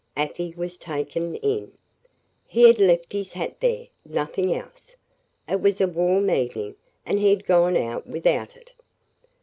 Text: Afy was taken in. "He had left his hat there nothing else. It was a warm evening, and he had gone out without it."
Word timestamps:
Afy 0.17 0.51
was 0.57 0.79
taken 0.79 1.35
in. 1.35 1.73
"He 2.47 2.63
had 2.65 2.79
left 2.79 3.13
his 3.13 3.33
hat 3.33 3.59
there 3.59 3.87
nothing 4.03 4.51
else. 4.51 4.95
It 5.47 5.61
was 5.61 5.79
a 5.79 5.87
warm 5.87 6.31
evening, 6.31 6.75
and 7.05 7.19
he 7.19 7.29
had 7.29 7.45
gone 7.45 7.77
out 7.77 8.07
without 8.07 8.55
it." 8.55 8.71